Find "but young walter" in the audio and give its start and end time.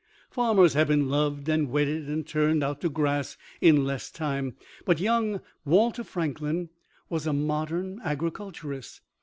4.83-6.03